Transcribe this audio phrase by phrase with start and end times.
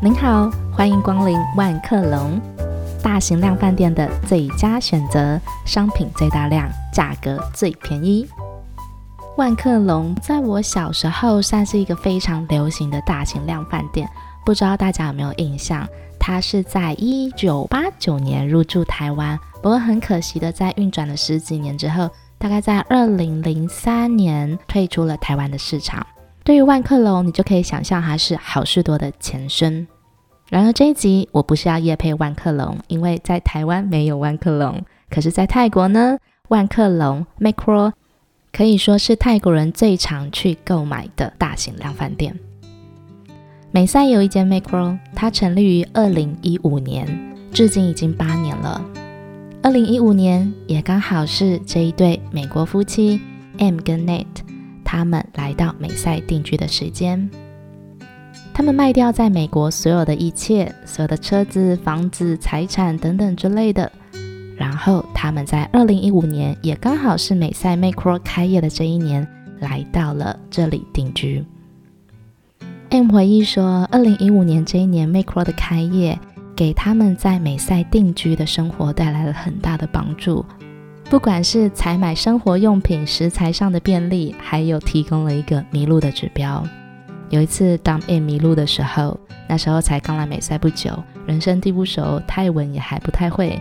[0.00, 2.40] 您好，欢迎光临万客隆，
[3.02, 8.24] 大型量饭店的最佳选择，商品最大量，价格最便宜。
[9.36, 14.08] 万客隆在我小时候算是一个非常流行的大型量饭店，
[14.46, 15.84] 不知道大家有没有印象？
[16.16, 22.08] 它是在一九八九年入驻台湾，不过很可惜的，在运转了十几年之后，
[22.38, 26.06] 大概在二零零三年退出了台湾的市场。
[26.48, 29.86] 对于万客隆，你就可以想象它是好事多的前身。
[30.48, 36.16] 然而这一集我不是要夜配万客隆，因为在台湾没有万客隆，可是在泰国呢，
[36.48, 37.92] 万客隆 Macro。
[38.50, 42.34] 可以说是泰国人最常去购买的大型量贩店。
[43.70, 47.06] 美赛有一间 Macro，它成立于二零一五年，
[47.52, 48.82] 至今已经八年了。
[49.62, 53.20] 二零一五年也刚好是这一对美国夫妻
[53.58, 54.47] M 跟 Nate
[54.90, 57.28] 他们来到美赛定居的时间。
[58.54, 63.92] 他们卖掉在美国所有的一切，所有的车子、房子、财产等等之类的。
[64.56, 69.28] 然后他们在二零一五年，也刚好是美赛 Macro 开业的这一年，
[69.60, 71.44] 来到了这里定居。
[72.88, 76.18] M 回忆说，二零一五年这一年 Macro 的开业，
[76.56, 80.42] 给他们在美赛定居的生活带来了很大的帮助，
[81.10, 86.62] 不管是采买生活用品、食材上的便利，还有提供了一个迷路的指标。
[87.30, 90.92] 有一次当 M 迷路的时候，那时候才刚来美赛不久，
[91.26, 93.58] 人生地不熟，泰文也还不太会。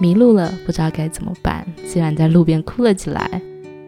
[0.00, 3.40] 迷路了，不知道该怎么办，竟然在路边哭了起来。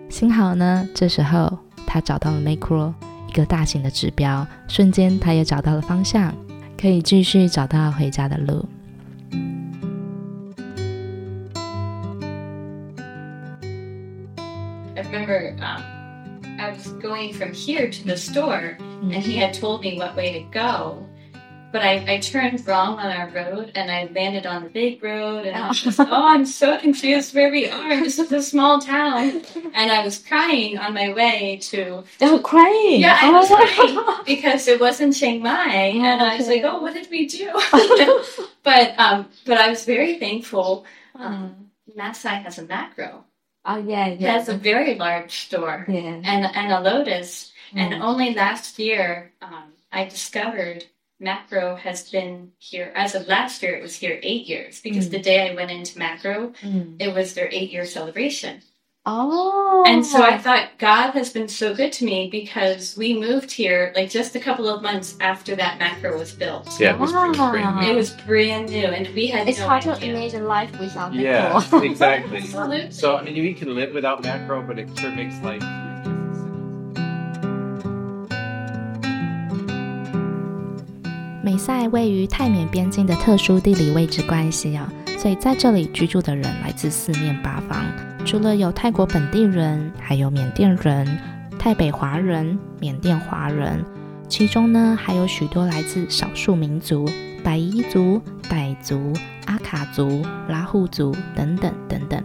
[0.08, 2.94] 幸好呢，这时候他找到了 Macro
[3.28, 6.32] 一个大型的指标，瞬间他也找到了方向，
[6.80, 8.64] 可以继续找到回家的路。
[15.26, 20.16] Remember, um, I was going from here to the store, and he had told me what
[20.16, 21.02] way to go.
[21.72, 25.44] But I, I turned wrong on our road and I landed on the big road
[25.44, 27.96] and I was just, oh, I'm so confused where we are.
[28.00, 29.42] This is a small town.
[29.74, 32.04] And I was crying on my way to.
[32.22, 33.00] Oh, crying?
[33.00, 35.68] Yeah, I was crying because it wasn't Chiang Mai.
[35.68, 37.52] And I was like, oh, what did we do?
[38.62, 40.86] but, um, but I was very thankful.
[41.14, 43.25] Um, Masai has a macro.
[43.66, 44.12] Oh, yeah, yeah.
[44.12, 45.84] It has a very large store.
[45.88, 46.20] Yeah.
[46.24, 47.52] And, and a Lotus.
[47.74, 47.80] Mm.
[47.80, 50.84] And only last year, um, I discovered
[51.18, 53.74] Macro has been here as of last year.
[53.76, 55.12] It was here eight years because mm.
[55.12, 56.96] the day I went into Macro, mm.
[57.00, 58.62] it was their eight year celebration.
[59.08, 60.38] Oh, and so I oh.
[60.38, 64.40] thought God has been so good to me because we moved here like just a
[64.40, 66.68] couple of months after that Macro was built.
[66.80, 67.32] Yeah, it was, wow.
[67.32, 67.80] brand ah.
[67.82, 67.92] new.
[67.92, 69.48] It was brand new, and we had.
[69.48, 69.94] It's no hard idea.
[69.94, 71.82] to imagine life without yeah, Macro.
[71.82, 72.38] exactly.
[72.38, 72.90] Absolutely.
[72.90, 75.62] So I mean, you can live without macro, but it sure makes life.
[88.26, 91.06] 除了有泰国本地人，还有缅甸人、
[91.60, 93.84] 泰北华人、缅甸华人，
[94.28, 97.08] 其中呢还有许多来自少数民族，
[97.44, 98.20] 白彝族、
[98.50, 99.12] 傣族、
[99.46, 102.20] 阿卡族、拉祜族等等等等。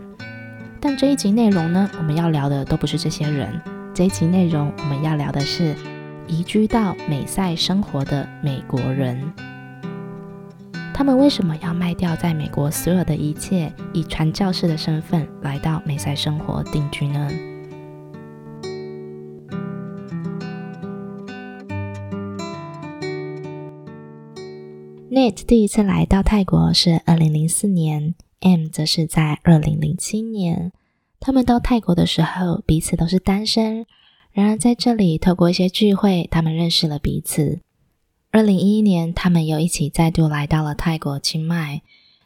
[0.79, 3.61] 但这一集内容呢，我们要聊的都不是这些人，
[3.93, 5.75] 这一集内容我们要聊的是。
[6.27, 9.33] 移居到美塞生活的美国人，
[10.93, 17.27] 他们为什么要卖掉在美国所有的一切，以传教士的身份来到美塞生活定居呢
[25.09, 30.71] ？Nate 第一次来到泰国是二零零四年，M 则是在二零零七年。
[31.19, 33.85] 他们到泰国的时候，彼此都是单身。
[34.31, 37.59] 然而，在这里透过一些聚会，他们认识了彼此。
[38.33, 41.81] 二零一一年，他们又一起再度来到了泰国清迈，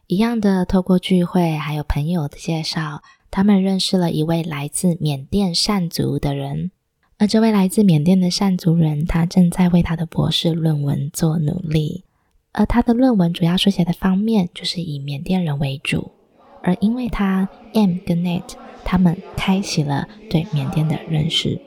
[0.06, 3.02] 一样的透过聚会还有朋友的介绍，
[3.32, 6.70] 他们认识了一位来自缅甸善族的人。
[7.18, 12.04] 而这位来自缅甸的善族人，他正在为他的博士论文做努力，
[12.52, 16.12] 而他的论文主要书写的方面就是以缅甸人为主。
[16.62, 18.44] 而因为他 M 跟 Net，
[18.84, 21.60] 他们开启了对缅甸的认识。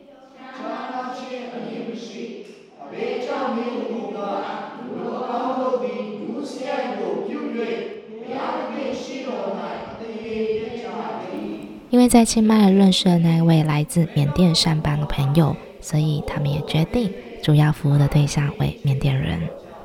[11.90, 17.12] 因为在清迈认识了那一位来自缅甸上班的朋友，所以他们也决定
[17.42, 19.40] 主要服务的对象为缅甸人。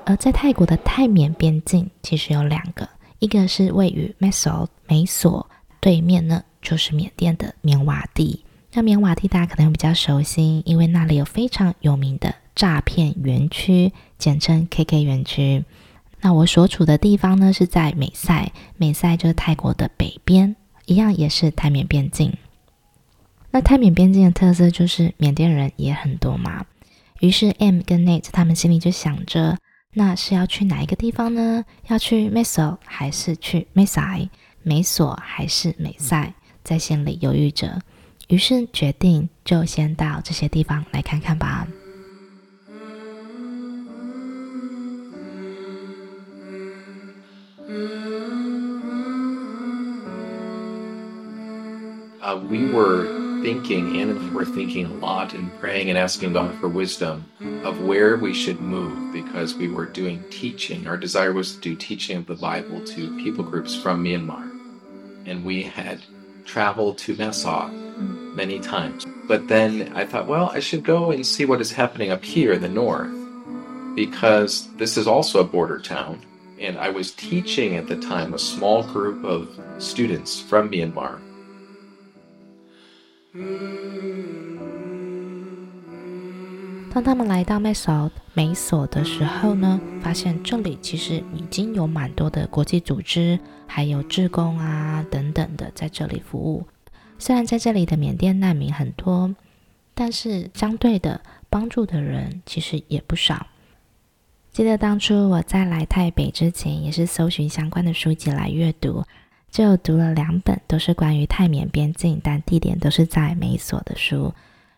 [0.05, 2.87] 而在泰国的泰缅边境，其实有两个，
[3.19, 5.49] 一个是位于美索美索
[5.79, 8.43] 对面呢，就是缅甸的缅瓦地。
[8.73, 15.63] 那缅瓦地大家可能比较熟悉，因为那里有非常有名的诈骗园区，简称 KK 园区。
[16.21, 20.55] 那我所处的地方呢，是在美赛，美赛就是泰国的北边，
[20.85, 22.33] 一样也是泰缅边境。
[23.51, 26.65] 那泰缅边境的特色就是缅甸人也很多嘛。
[27.19, 29.57] 于是 M 跟 Nate 他们心里就想着，
[29.93, 31.63] 那是要去哪一个地方呢？
[31.87, 34.29] 要去美索还是去美赛？
[34.61, 36.33] 美索还是美赛？
[36.63, 37.81] 在心里犹豫着，
[38.29, 41.67] 于是决定就先到这些地方来看看吧。
[52.33, 53.05] Uh, we were
[53.43, 57.25] thinking, and I were thinking a lot and praying and asking God for wisdom
[57.63, 60.87] of where we should move because we were doing teaching.
[60.87, 64.49] Our desire was to do teaching of the Bible to people groups from Myanmar.
[65.27, 66.01] And we had
[66.43, 69.05] traveled to Nassau many times.
[69.27, 72.53] But then I thought, well, I should go and see what is happening up here
[72.53, 73.13] in the north
[73.95, 76.19] because this is also a border town.
[76.59, 81.19] And I was teaching at the time a small group of students from Myanmar
[86.93, 96.67] 当他们来到美索美索的时候呢，发现这里其实已经有蛮多的国际组织，还有志工啊等等的在这里服务。
[97.17, 99.35] 虽然在这里的缅甸难民很多，
[99.95, 101.19] 但是相对的
[101.49, 103.47] 帮助的人其实也不少。
[104.51, 109.03] 记得当初我在来泰北之前，也是搜寻相关的书籍来阅读。
[109.53, 114.33] 就读了两本，都是关于泰缅边境，但地点都是在美索的书。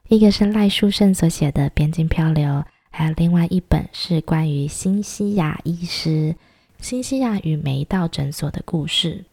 [0.09, 2.45] 一个是赖书胜所写的《边境漂流》，
[2.91, 6.35] 还有另外一本是关于新西亚医师
[6.81, 9.23] 新西亚与梅道诊所的故事。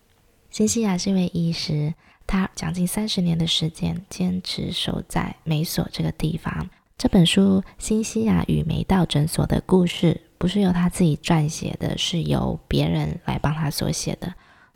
[0.48, 1.92] 新西亚是一位医师，
[2.24, 6.70] 他将近三十年的时间坚持守在美索这个地方。
[6.96, 14.32] 这本书《新西亚与梅道诊所的故事》不是由他自己撰写的，是由别人来帮他所写的。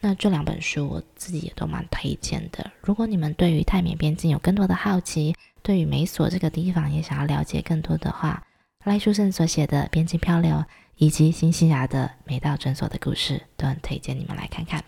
[0.08, 2.70] 那这两本书我自己也都蛮推荐的。
[2.80, 8.40] 如果你们对于泰缅边境有更多的好奇，对于美索这个地方也想要了解更多的话，
[8.84, 10.54] 赖书胜所写的《边境漂流》
[10.94, 14.84] 以及辛西兰的美道诊所的故事，都很推荐你们来看看。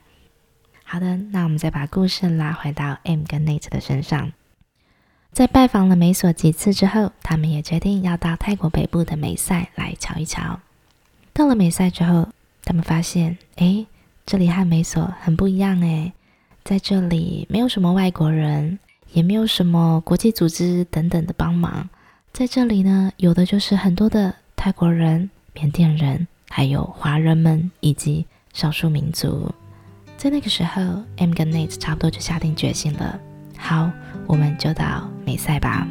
[0.85, 4.31] 好的，那我们再把故事拉回到 M 跟 Nate 的身上。
[5.33, 10.61] 在拜访了美索几次之后，他们也决定要到泰国北部的美赛来瞧一瞧。
[11.33, 12.29] 到了美赛之后，
[12.63, 13.85] 他们发现，诶。
[14.29, 16.13] 这里和美索很不一样诶，
[16.63, 18.79] 在这里没有什么外国人，
[19.15, 21.89] 也没有什么国际组织等等的帮忙。
[22.31, 29.51] 在这里呢，有的就是很多的泰国人、缅甸人，还有华人们以及少数民族。
[30.19, 30.83] 在那个时候
[31.17, 33.19] ，M 跟 Nate 差不多就下定决心了。
[33.57, 33.91] 好，
[34.27, 35.89] 我们就到美赛吧。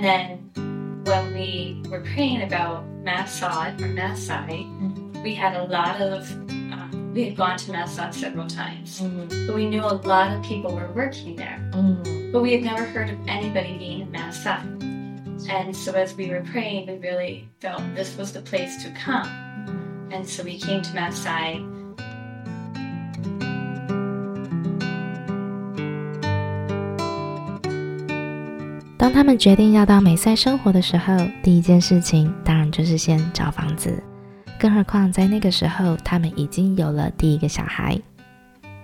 [0.00, 0.08] And
[0.54, 5.22] then when we were praying about Masad or Masai, mm-hmm.
[5.22, 6.22] we had a lot of,
[6.72, 9.46] uh, we had gone to Masad several times, mm-hmm.
[9.46, 11.60] but we knew a lot of people were working there.
[11.74, 12.32] Mm-hmm.
[12.32, 14.82] But we had never heard of anybody being in Masad.
[15.50, 19.28] And so as we were praying, we really felt this was the place to come.
[20.10, 21.58] And so we came to Masai.
[29.00, 33.98] 当他们决定要到美赛生活的时候，第一件事情当然就是先找房子。
[34.58, 37.98] 更何况在那个时候，他们已经有了第一个小孩。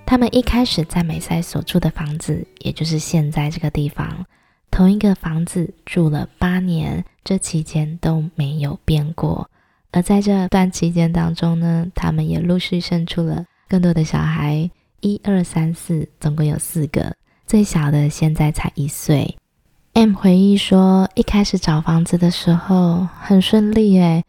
[0.06, 4.24] 他们一开始在美赛所住的房子，也就是现在这个地方，
[4.70, 9.50] 同一个房子住了八年，这期间都没有变过。
[9.92, 14.70] 而在这段期间当中呢，他们也陆续生出了更多的小孩，
[15.02, 17.14] 一二三四，总共有四个。
[17.46, 19.36] 最小的现在才一岁。
[19.96, 24.22] M 回忆说，一开始找房子的时候很顺利诶，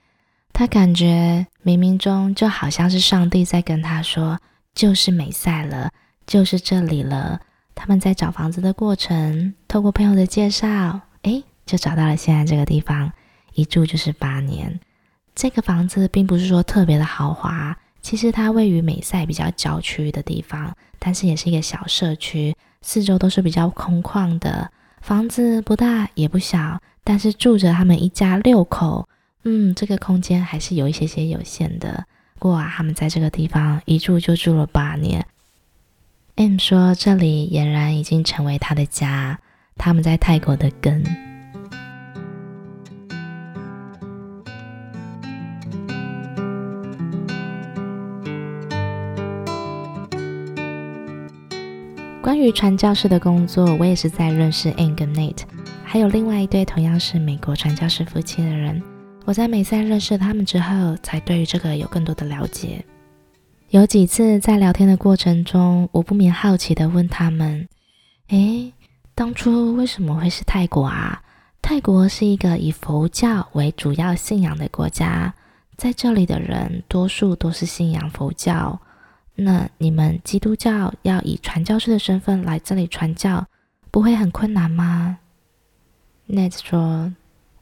[0.53, 4.39] 他感觉冥冥中就好像是上帝在跟他说，
[4.73, 5.91] 就是美赛了，
[6.25, 7.41] 就是这里了。
[7.75, 13.11] 他们在找房子的过程，透过朋友的介绍，诶，就找到了现在这个地方，
[13.53, 14.79] 一住就是八年。
[15.35, 24.71] 这个房子并不是说特别的豪华，其实它位于美赛比较郊区的地方，但是也是一个小社区，四周都是比较空旷的。
[25.07, 29.07] 房子不大也不小，但是住着他们一家六口，
[29.45, 32.05] 嗯，这个空间还是有一些些有限的。
[32.37, 35.25] 不过啊，他们在这个地方一住就住了八年。
[36.35, 39.39] M 说，这里俨然已经成为他的家，
[39.77, 41.01] 他们在泰国的根。
[52.27, 55.43] 关于传教士的工作，我也是在认识 Anne 跟 Nate，
[55.85, 58.83] 还有另外一对同样是美国传教士夫妻的人。
[59.23, 62.83] 我在美赛认识他们之后，才对于这个有更多的了解。
[63.69, 67.65] 有几次在聊天的过程中，我不免好奇地问他们
[68.27, 68.73] ：“诶，
[69.15, 71.21] 当初为什么会是泰国啊？
[71.61, 75.33] 泰国是一个以佛教为主要信仰的国家，
[75.77, 78.77] 在这里的人多数都是信仰佛教。
[79.37, 83.47] 那你们基督教要以传教士的身份来这里传教，
[83.89, 85.19] 不会很困难吗
[86.27, 87.13] ？”Net 说：“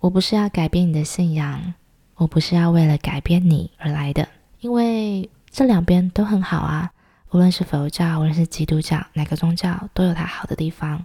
[0.02, 1.74] 我不是要改变你的信仰，
[2.16, 4.28] 我不是要为了改变你而来的，
[4.62, 6.92] 因为。”这两边都很好啊，
[7.32, 11.02] 无论是佛教，无论是基督教，哪个宗教都有它好的地方。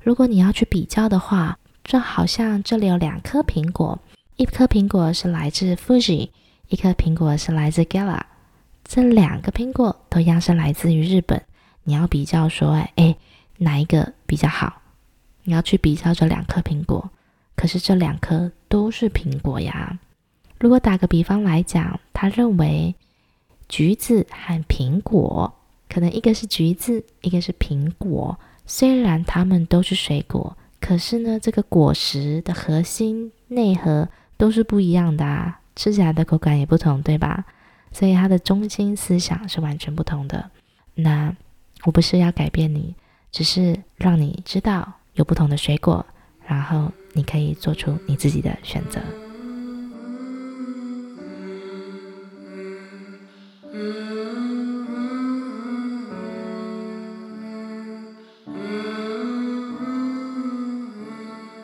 [0.00, 3.98] 如果你要去比较的话，就好像这里有两颗苹果，
[4.36, 6.30] 一颗苹果是来自 Fuji，
[6.68, 8.20] 一颗苹果是来自 Gala。
[8.90, 11.40] 这两个苹果同样是来自于日本，
[11.84, 13.14] 你要比较说，哎，
[13.58, 14.82] 哪一个比较好？
[15.44, 17.08] 你要去比较这两颗苹果，
[17.54, 19.96] 可是这两颗都是苹果呀。
[20.58, 22.92] 如果打个比方来讲，他认为。
[23.68, 25.54] 橘子和苹果，
[25.88, 28.36] 可能一个是橘子，一个是苹果。
[28.66, 37.44] 虽然它们都是水果，可是呢，这个果实的核心内核都是不一样的啊，吃起来的口感也不同，对吧？
[37.92, 40.50] 所以它的中心思想是完全不同的。
[40.94, 41.34] 那
[41.84, 42.94] 我不是要改变你，
[43.30, 46.04] 只是让你知道有不同的水果，
[46.46, 49.00] 然后你可以做出你自己的选择。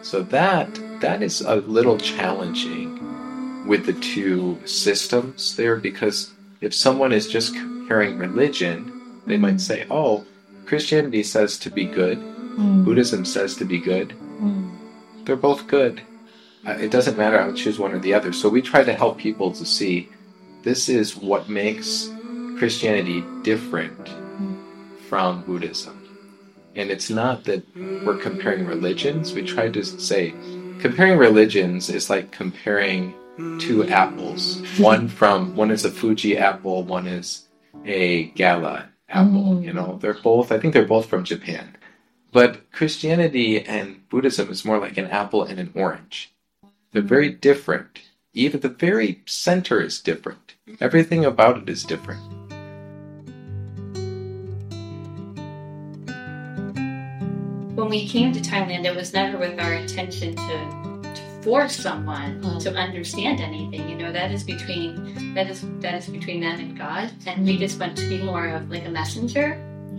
[0.03, 0.69] So that
[1.01, 3.06] that is a little challenging
[3.67, 9.87] with the two systems there because if someone is just comparing religion, they might say,
[9.91, 10.25] "Oh,
[10.65, 12.85] Christianity says to be good, mm.
[12.85, 14.15] Buddhism says to be good.
[14.41, 14.71] Mm.
[15.25, 16.01] They're both good.
[16.67, 17.39] Uh, it doesn't matter.
[17.39, 20.09] I'll choose one or the other." So we try to help people to see
[20.63, 22.11] this is what makes
[22.59, 24.57] Christianity different mm.
[25.09, 26.03] from Buddhism.
[26.75, 29.33] And it's not that we're comparing religions.
[29.33, 30.35] We try to say
[30.81, 33.15] comparing religions is like comparing
[33.59, 34.63] two apples.
[34.79, 37.47] One from one is a Fuji apple, one is
[37.85, 39.57] a Gala apple.
[39.57, 39.65] Mm.
[39.65, 41.77] You know, they're both I think they're both from Japan.
[42.33, 46.33] But Christianity and Buddhism is more like an apple and an orange.
[46.93, 48.01] They're very different.
[48.35, 50.55] Even the very center is different.
[50.81, 52.21] Everything about it is different.
[57.87, 60.86] when we came to Thailand, it was never with our intention to, to
[61.47, 62.61] force someone mm.
[62.61, 63.89] to understand anything.
[63.89, 67.57] You know, that is between that is that is between them and God, and we
[67.57, 69.55] just want to be more of like a messenger.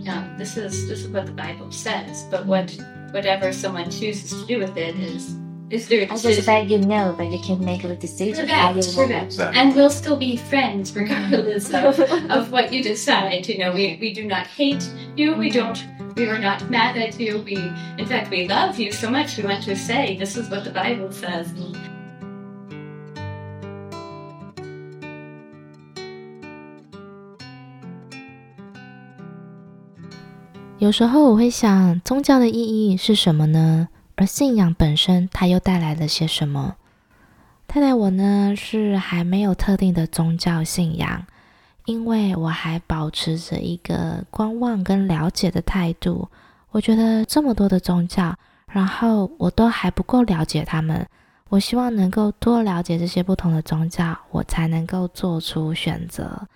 [0.06, 2.68] Um, this is this is what the Bible says, but what
[3.12, 5.34] whatever someone chooses to do with it is
[5.70, 6.30] is their decision.
[6.30, 8.46] I just let you know, but you can make a decision.
[8.46, 9.40] Correct, correct.
[9.40, 11.98] And we'll still be friends regardless of,
[12.30, 13.48] of what you decide.
[13.48, 15.34] You know, we, we do not hate you.
[15.34, 15.78] We don't
[16.18, 17.42] we were not mad at you.
[17.44, 17.54] We,
[17.96, 19.38] in fact, we love you so much.
[19.38, 21.46] We want to say, this is what the Bible says.
[30.78, 32.52] 有时候我会想，宗教的意
[32.90, 33.88] 义是什么呢？
[34.16, 36.76] 而信仰本身，它又带来了些什么？
[37.66, 41.26] 太太我呢，是还没有特定的宗教信仰。
[41.88, 46.28] 因为我还保持着一个观望跟了解的态度，
[46.70, 48.36] 我觉得这么多的宗教，
[48.70, 51.08] 然后我都还不够了解他们。
[51.48, 56.46] 我希望能够多了解这些不同的宗教，我才能够做出选择。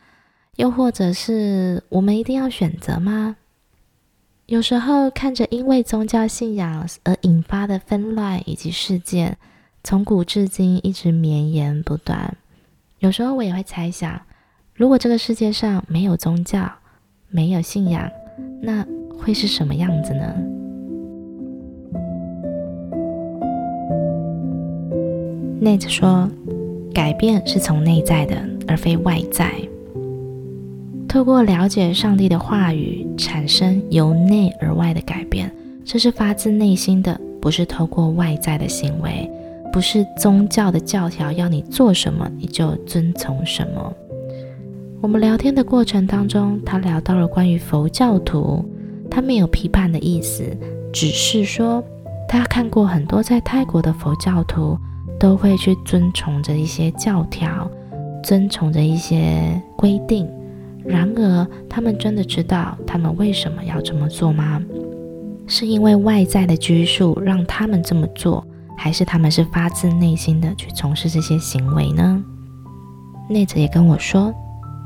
[0.56, 3.36] 又或者是我们一定要选择吗？
[4.44, 9.38] 有时候看着因为宗教信仰而引发的纷乱以及事件，
[9.82, 12.36] 从古至今一直绵延不断。
[12.98, 14.20] 有时候我也会猜想。
[14.82, 16.68] 如果这个世界上没有宗教，
[17.30, 18.10] 没有信仰，
[18.60, 18.84] 那
[19.16, 20.34] 会是什么样子呢
[25.62, 26.28] ？Nate 说
[26.92, 28.34] ：“改变是从内在的，
[28.66, 29.52] 而非外在。
[31.06, 35.48] 透过了解上帝的话语，产生由内而外的改变，
[35.84, 39.30] 这是发自内心的，不是透过外在的行为，
[39.72, 43.94] 不是宗教的教条要你做什么你就遵从什么。”
[45.02, 48.64] 我们聊天的过程当中，他聊到了关于佛教徒，
[49.10, 50.44] 他没有批判的意思，
[50.92, 51.82] 只是说
[52.28, 54.78] 他看过很多在泰国的佛教徒
[55.18, 57.68] 都会去遵从着一些教条，
[58.22, 60.24] 遵从着一些规定，
[60.84, 64.62] 然而，他们真的知道他们为什么要这么做吗？
[65.48, 72.22] 是因为外在的拘束让他们这么做，还是他们是发自内心的去从事这些行为呢？
[73.28, 74.32] 内子也跟我说，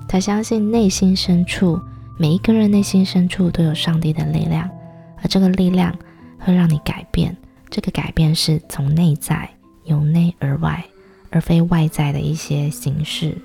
[0.08, 1.80] 他相信内心深处，
[2.18, 4.70] 每一个人内心深处都有上帝的力量，
[5.18, 5.98] 而这个力量
[6.38, 7.36] 会让你改变。
[7.70, 9.50] 这个改变是从内在，
[9.86, 10.84] 由内而外，
[11.30, 13.38] 而非外在的一些形式。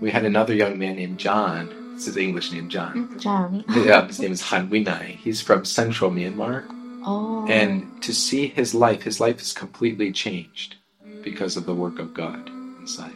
[0.00, 1.68] We had another young man named John.
[1.94, 3.06] This is the English name, John.
[3.20, 3.62] John.
[3.68, 5.16] yeah, his name is Han Winai.
[5.22, 6.64] He's from central Myanmar.
[7.07, 7.47] Oh.
[7.47, 10.75] And to see his life, his life is completely changed
[11.23, 12.49] because of the work of God
[12.79, 13.13] inside.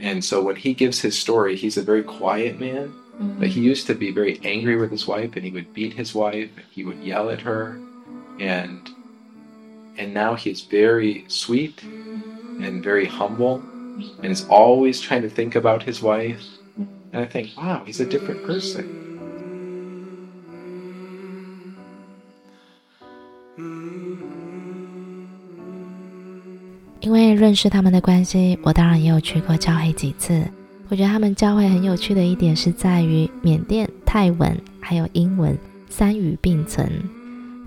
[0.00, 3.38] And so when he gives his story, he's a very quiet man, mm-hmm.
[3.38, 6.16] but he used to be very angry with his wife and he would beat his
[6.16, 7.80] wife, and he would yell at her,
[8.40, 8.90] and
[9.98, 13.62] and now he's very sweet and very humble
[14.22, 16.42] and is always trying to think about his wife.
[16.76, 19.05] And I think, wow, he's a different person.
[27.36, 30.42] 认识他们的关系，我当然也有去过教会几次。
[30.88, 35.56] 我觉得他们教会很有趣的一点是在于缅甸泰文还有英文
[35.88, 36.90] 三语并存。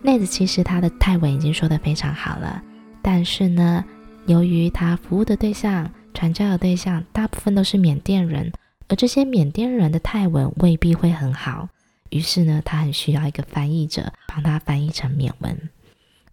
[0.02, 2.64] 内子其实他的泰文已经说得非常好了，
[3.02, 3.84] 但是呢，
[4.26, 8.52] 由于他服务的对象，传教的对象大部分都是缅甸人，
[8.88, 11.68] 而这些缅甸人的泰文未必会很好，
[12.12, 15.70] 于是呢，他很需要一个翻译者帮他翻译成缅文，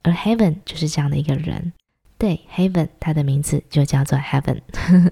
[0.02, 1.72] 而 Heaven 就是这样的一个人。
[2.18, 4.60] 对，Heaven，他的名字就叫做 Heaven。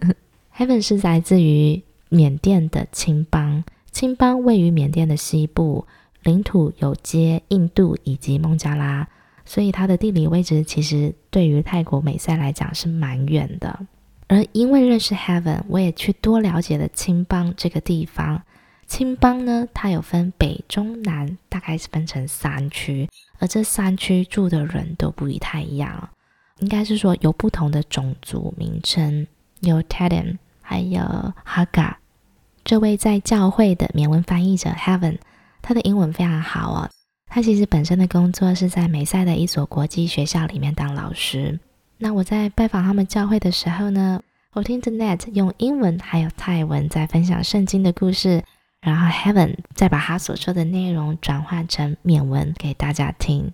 [0.56, 5.86] Heaven 是来自于缅甸的青邦，青邦位于缅甸的西部，
[6.22, 9.06] 领土有接印度以及孟加拉，
[9.44, 13.86] 所以它的地理位置其实对于泰国美赛来讲是蛮远的。
[14.26, 18.42] 而因为认识 Heaven，我也去多了解了青邦这个地方。
[18.86, 26.10] 青邦呢，它有分北、中、南，大概是分成三区，而这三区住的人都不太一样，
[26.60, 29.26] 应该是说有不同的种族名称，
[29.60, 31.94] 有 Tadam，还有 Haga。
[32.64, 35.18] 这位在教会的缅文翻译者 Heaven，
[35.60, 36.90] 他的英文非常好哦。
[37.26, 41.58] 他其实本身的工作是在美赛的一所国际学校里面当老师。
[41.98, 48.42] 那我在拜访他们教会的时候呢，我听着 Net 用英文还有泰文在分享圣经的故事，
[48.80, 53.52] 然后 Heaven 再把他所说的内容转换成缅文给大家听。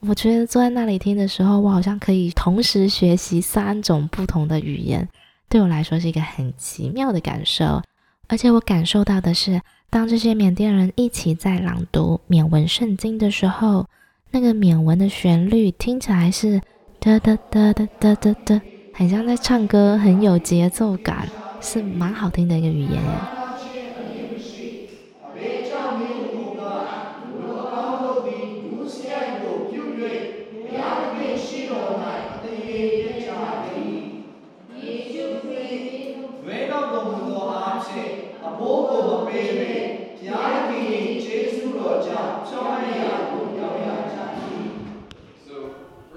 [0.00, 5.08] 我觉得坐在那里听的时候，我好像可以同时学习三种不同的语言，
[5.48, 7.82] 对我来说是一个很奇妙的感受。
[8.28, 13.86] 而且我感受到的是，当这些缅甸人一起在朗读缅文圣经的时候，
[14.30, 16.60] 那个缅文的旋律听起来是。
[16.98, 18.60] 哒哒哒哒哒哒哒，
[18.92, 21.28] 很像在唱歌，很有节奏感，
[21.60, 23.00] 是蛮好听的一个语言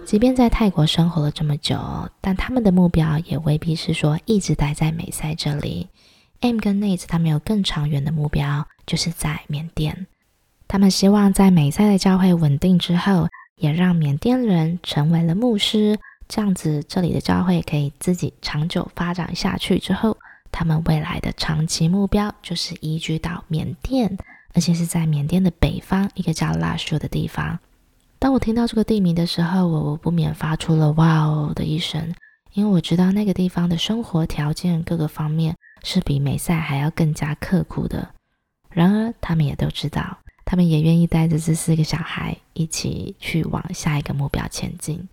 [0.06, 1.78] 即便在泰国生活了这么久，
[2.19, 5.88] 但他们的目标也未必是说一直待在美赛这里。
[6.39, 10.08] M 跟 Nate 他们有更长远的目标，就是在缅甸。
[10.67, 19.78] 他们希望在美赛的教会稳定之后，也让缅甸人成为了牧师，这样子这里的教会可以自己长久发展下去。
[19.78, 20.17] 之后，
[20.52, 24.18] 他们未来的长期目标就是移居到缅甸，
[24.54, 27.60] 而且是在缅甸的北方一个叫拉舒的地方。
[28.18, 32.14] 当我听到这个地名的时候，我我不免发出了“哇哦”的一声，
[32.54, 38.10] 因为我知道那个地方的生活条件各个方面是比美赛还要更加刻苦的。
[38.70, 45.08] 然而，他们也都知道，他们也愿意带着这四个小孩一起去往下一个目标前进。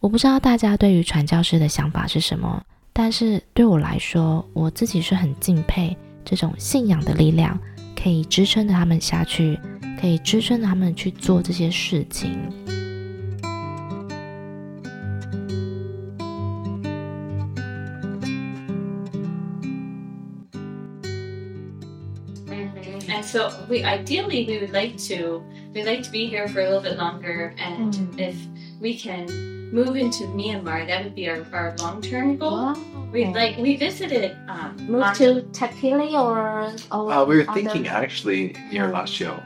[0.00, 7.58] 我不知道大家对于传教士的想法是什么，但是对我来说，我自己是很敬佩这种信仰的力量，
[8.00, 9.58] 可以支撑着他们下去。
[10.00, 12.36] 可以支撑着他们去做这些事情。
[23.08, 26.80] And so we ideally we would like to we'd like to be here for a little
[26.82, 28.18] bit longer and mm.
[28.18, 28.34] if
[28.80, 29.28] we can
[29.72, 32.74] move into Myanmar that would be our, our long-term goal.
[33.10, 38.54] We like we visited um move to Takpili or, or uh, we were thinking actually
[38.70, 39.42] near Lashio.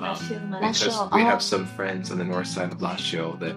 [0.00, 0.16] Um,
[0.60, 3.56] because we have some friends on the north side of Lashio that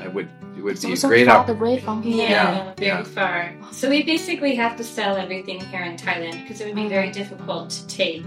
[0.00, 1.60] I would it would So, be a so great far opportunity.
[1.72, 2.28] away from here.
[2.28, 3.02] Yeah, very Yeah.
[3.04, 3.54] far.
[3.70, 7.10] So we basically have to sell everything here in Thailand because it would be very
[7.10, 8.24] difficult to take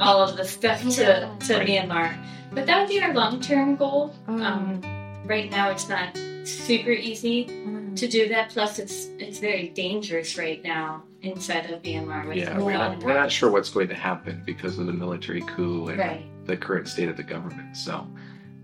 [0.00, 1.66] all of the stuff to, to Right.
[1.66, 2.14] Myanmar.
[2.52, 4.14] But that would be our long term goal.
[4.28, 4.42] Mm.
[4.44, 4.80] Um,
[5.24, 7.96] right now, it's not super easy Mm.
[7.96, 8.50] to do that.
[8.50, 12.26] Plus, it's it's very dangerous right now inside of Myanmar.
[12.28, 15.40] With Yeah, we're not, we're not sure what's going to happen because of the military
[15.42, 16.24] coup and Right.
[16.46, 17.76] the current state of the government.
[17.76, 18.06] So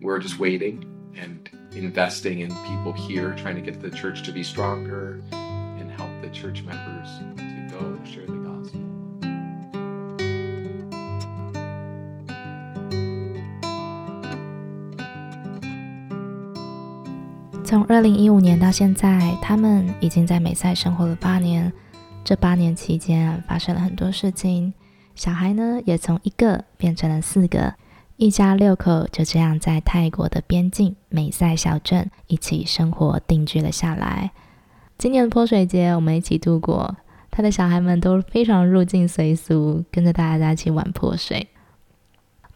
[0.03, 0.85] we're just waiting
[1.17, 6.11] and investing in people here, trying to get the church to be stronger and help
[6.23, 8.33] the church members to go share the
[17.71, 21.73] 从二零一五年到现在，他们已经在美赛生活了八年。
[22.25, 24.75] 这八年期间发生了很多事情，
[25.15, 27.73] 小孩呢也从一个变成了四个，
[28.17, 34.33] 一家六口就这样在泰国的边境美赛小镇一起生活定居了下来。
[34.99, 36.97] 今年的泼水节我们一起度过，
[37.31, 41.47] 他的小孩们都非常入境随俗，跟着大家一起玩泼水。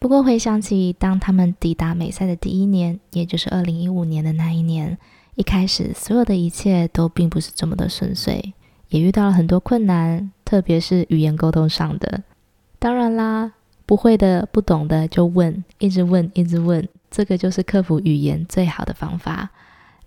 [0.04, 4.98] 不过回想起当他们抵达美赛的第一年，也就是二零一五年的那一年，
[5.34, 8.52] 一开始所有的一切都并不是这么的顺遂，
[8.90, 12.22] 也遇到了很多困难，特别是语言沟通上的。
[12.78, 13.52] 当然啦，
[13.86, 19.48] 不会的、不懂的就问，一直问，一直问，这个就是克服语言最好的方法。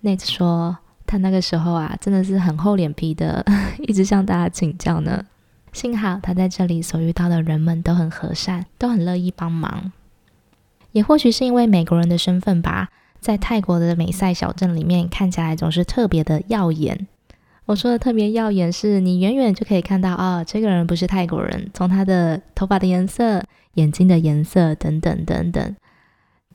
[0.04, 3.44] Nate 说，他那个时候啊，真的是很厚脸皮的，
[3.82, 5.26] 一直向大家请教呢。
[5.78, 9.92] 幸好他在这里所遇到的人们都很和善，都很乐意帮忙。
[10.92, 17.06] 也或许是因为美国人的身份吧，在泰国的美赛小镇里面，看起来总是特别的耀眼。
[17.66, 23.44] 我说的特别耀眼，是你远远就可以看到，哦，这个人不是泰国人，从他的头发的颜色、
[23.76, 25.76] 眼睛的颜色等等等等。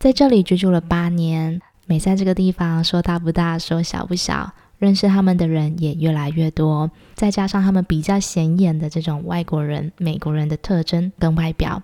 [0.01, 4.53] 在这里居住了八年，美赛这个地方说大不大，说小不小。
[4.83, 11.81] 认识他们的人也越来越多，再加上他们比较显眼的这种外国人、美国人的特征跟外表。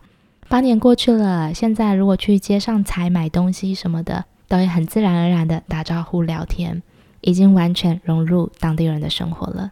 [0.48, 6.82] 八年过去了，现在如果去街上采买东西什么的，都会很自然而然的打招呼聊天，
[7.20, 9.70] 已经完全融入当地人的生活了。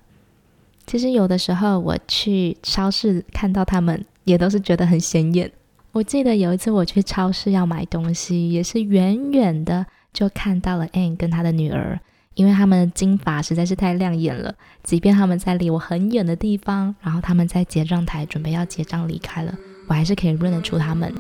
[0.87, 5.51] 其实有的时候我去超市看到他们，也都是觉得很显眼。
[5.91, 11.99] 我记得有一次我去超市要买东西，也是远远的就看到了 Anne 跟他的女儿。
[12.37, 19.55] 因为他们的金发实在是太亮眼了，即便他们在离我很远的地方，然后他们在结账台准备要结账离开了，
[19.89, 21.13] 我还是可以认得出他们。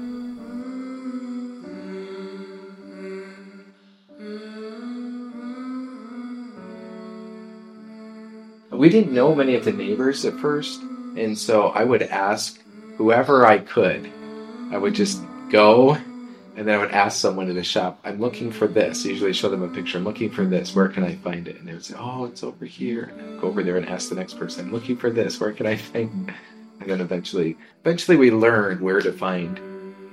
[8.70, 10.81] We didn't know many of the neighbors at first,
[11.16, 12.57] and so I would ask
[12.98, 14.02] whoever I could.
[14.70, 15.96] I would just go,
[16.57, 19.05] and then I would ask someone in the shop, I'm looking for this.
[19.05, 19.99] I usually show them a picture.
[19.99, 20.75] I'm looking for this.
[20.75, 21.57] Where can I find it?
[21.57, 23.12] And they would say, Oh, it's over here.
[23.19, 25.38] And go over there and ask the next person, I'm looking for this.
[25.38, 26.35] Where can I find it?
[26.81, 29.61] And then eventually, eventually we learned where to find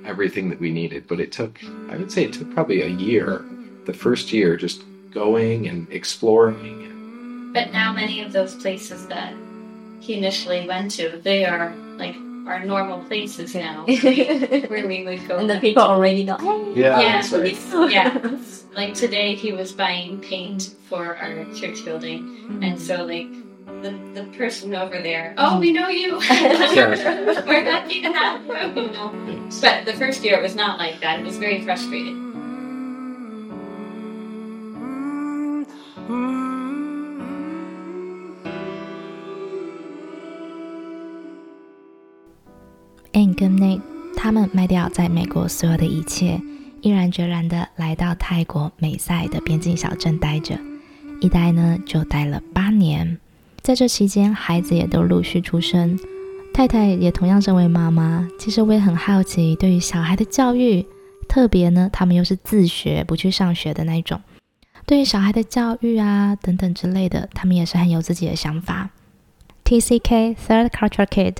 [0.04, 1.06] everything that we needed.
[1.08, 3.44] But it took, I would say it took probably a year.
[3.86, 9.34] The first year, just going and exploring But now many of those places that
[10.00, 13.84] he initially went to, they are like our normal places now,
[14.68, 15.38] where we would go.
[15.38, 16.36] and the people already know.
[16.36, 17.90] Hey, Yeah, Yeah, right.
[17.92, 18.38] yeah.
[18.74, 23.30] Like today, he was buying paint for our church building, and so like
[23.82, 26.16] the the person over there, oh, we know you.
[26.18, 29.50] We're happy to have you.
[29.60, 31.20] But the first year, it was not like that.
[31.20, 32.23] It was very frustrating.
[44.16, 46.40] 他们卖掉在美国所有的一切，
[46.80, 50.58] 毅然决然的来到泰国美赛的边境小镇待着，
[51.20, 53.18] 一待呢就待了八年。
[53.60, 55.98] 在这期间，孩子也都陆续出生，
[56.52, 58.28] 太太也同样身为妈妈。
[58.38, 60.86] 其实我也很好奇，对于小孩的教育，
[61.28, 64.20] 特别呢，他们又是自学不去上学的那种，
[64.86, 68.90] 对于小孩的教育啊等等之类的，他们也是很有自己的想法。
[69.64, 71.36] TCK Third Culture Kid。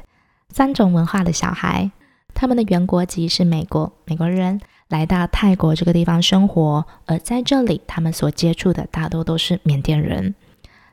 [0.55, 1.91] 三种文化的小孩，
[2.33, 10.37] 他们的原国籍是美国，美国人来到泰国这个地方生活，而在这里，他们所接触的大多都是缅甸人。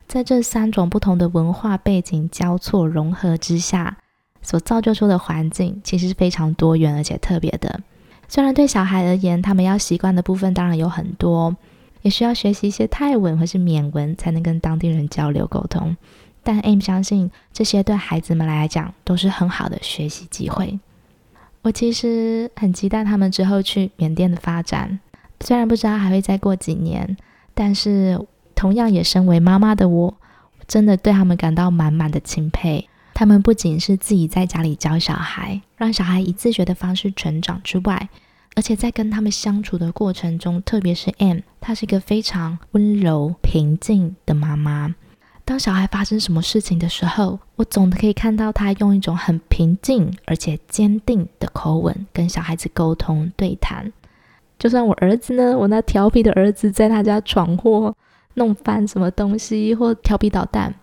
[0.08, 4.00] 在这三种不同的文化背景交错融合之下，
[4.42, 7.82] 所造就出的环境其实是非常多元而且特别的。
[8.28, 11.56] 虽然对小孩而言，他们要习惯的部分当然有很多，
[12.02, 15.96] 也需要学习一些泰文或是缅文才能跟当地人交流沟通。
[16.44, 20.80] 但 Aim 相信这些对孩子们来讲都是很好的学习机会。
[21.62, 25.00] 我其实很期待他们之后去缅甸的发展，
[25.42, 27.16] 虽然不知道还会再过几年，
[27.54, 28.20] 但是
[28.56, 30.18] 同样也身为妈妈的我，
[30.68, 32.88] 真的对他们感到满满的钦佩。
[33.14, 38.10] 他们不仅是自己在家里教小孩，让小孩以自学的方式成长之外，
[38.56, 44.96] 而且在跟他们相处的过程中，特别是 M，她是一个非常温柔平静的妈妈。
[45.44, 53.92] 当小孩发生什么事情的时候，我总可以看到他用一种很平静而且坚定的口吻跟小孩子沟通对谈。
[54.58, 57.94] 就算我儿子呢，我那调皮的儿子在他家闯祸、
[58.36, 60.74] 弄翻什么东西或调皮捣蛋，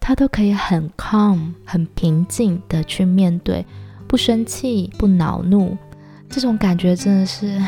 [0.00, 3.64] 他都可以很 calm、很平静的去面对，
[4.08, 5.76] 不生气、不恼怒。
[6.28, 7.58] 这种感觉真的是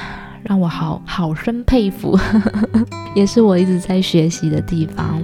[0.42, 2.18] 让我好好生佩服，
[3.14, 5.22] 也是我一直在学习的地方。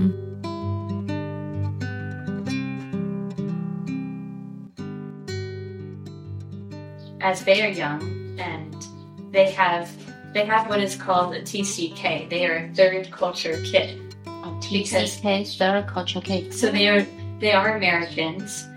[7.27, 8.01] As they are young
[8.39, 8.87] and
[9.33, 9.91] they have
[10.33, 12.29] they have what is called a TCK.
[12.31, 14.15] They are a third culture kid.
[14.27, 16.55] A TCK, third culture kid.
[16.55, 17.05] So they are
[17.41, 18.69] they are Americans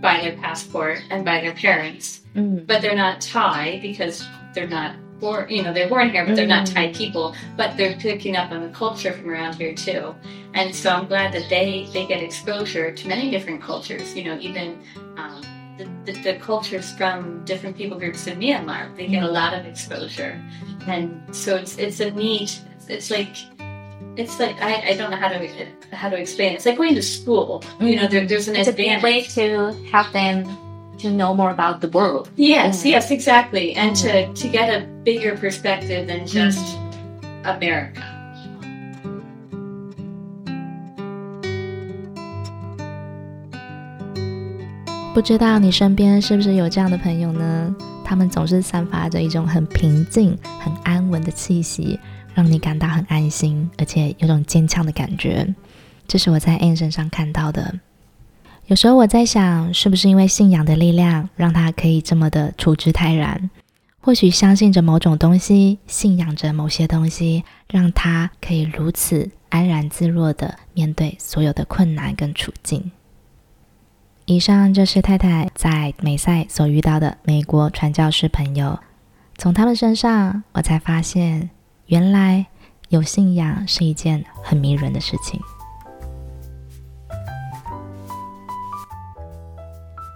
[0.00, 2.66] by their passport and by their parents, Mm.
[2.66, 5.50] but they're not Thai because they're not born.
[5.50, 6.74] You know, they're born here, but they're not Mm.
[6.74, 7.34] Thai people.
[7.56, 10.14] But they're picking up on the culture from around here too.
[10.54, 14.16] And so I'm glad that they they get exposure to many different cultures.
[14.16, 14.68] You know, even.
[15.18, 15.42] Um,
[16.04, 18.94] the, the, cultures from different people groups in Myanmar.
[18.96, 20.40] They get a lot of exposure,
[20.86, 22.60] and so it's it's a neat.
[22.88, 23.36] It's like
[24.16, 26.52] it's like I, I don't know how to how to explain.
[26.52, 26.54] It.
[26.56, 27.62] It's like going to school.
[27.80, 30.44] You know, there, there's an It's a good way to help them
[30.98, 32.28] to know more about the world.
[32.36, 32.90] Yes, Mm.
[32.90, 34.02] yes, exactly, and Mm.
[34.02, 36.76] to to get a bigger perspective than just
[37.44, 38.04] America.
[45.12, 47.74] 不知道你身边是不是有这样的朋友呢？
[48.04, 51.98] 他们总是散发着一种很平静、很安稳的气息，
[52.32, 55.52] 让你感到很安心，而且有种坚强的感觉。
[56.06, 57.74] 这是我在 Anne 身上看到的。
[58.66, 63.50] 有时候我在想，是不是因为信仰的力量，让他可以这么的处之泰然？
[64.00, 72.92] 或许相信着某种东西，信仰着某些东西，让他可以如此安然自若地面对所有的困难跟处境。
[74.30, 78.78] 以上就是太太在美赛所遇到的美国传教士朋友，
[79.36, 81.50] 从他们身上，我才发现，
[81.86, 82.46] 原来
[82.90, 85.40] 有信仰是一件很迷人的事情。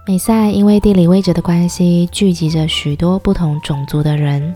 [0.07, 4.55] 美赛因为地理位置的关系，聚集着许多不同种族的人，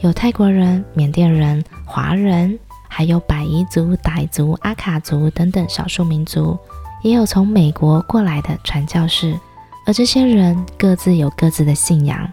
[0.00, 6.58] 有泰国人、缅甸人、华人，还有百夷族、傣族、阿卡族等等少数民族。
[7.02, 9.38] 也有从美国过来的传教士，
[9.86, 12.30] 而这些人各自有各自的信仰。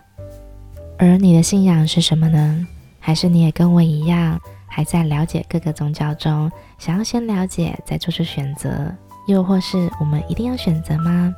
[0.97, 2.67] 而你的信仰是什么呢？
[2.99, 8.93] 还是你也跟我一样，还在了解各个宗教中，想要先了解再做出选择？
[9.27, 11.33] 又或是我们一定要选择吗？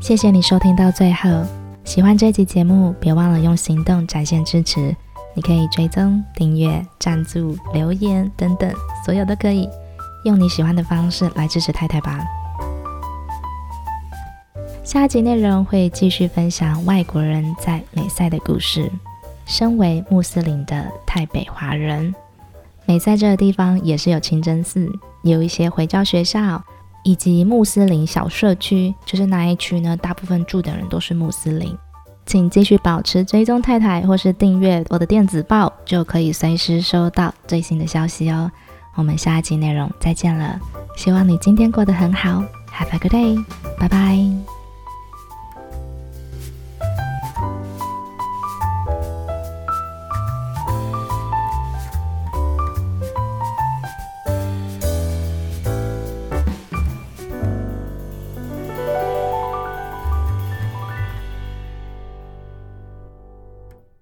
[0.00, 1.28] 谢谢你收听到最后，
[1.84, 4.94] 喜欢这集节目，别忘了用行动展现支持。
[5.34, 8.72] 你可以追踪、订阅、赞助、留言等等，
[9.04, 9.68] 所有都可以。
[10.24, 12.20] 用你喜欢的方式来支持太太吧。
[14.82, 18.90] 下一集内容会继续分享外国人在美赛的故事。
[19.46, 22.14] 身为穆斯林的泰北华人，
[22.86, 24.88] 美赛这个地方也是有清真寺，
[25.22, 26.62] 有一些回教学校，
[27.02, 28.94] 以及穆斯林小社区。
[29.04, 31.76] 就是那一区呢，大部分住的人都是穆斯林。
[32.26, 38.48] 请继续保持追踪太太，或是订阅我的电子报，就可以随时收到最新的消息哦。
[38.94, 40.58] 我们下一集内容再见了，
[40.96, 43.44] 希望你今天过得很好，Have a good day，
[43.78, 44.59] 拜拜。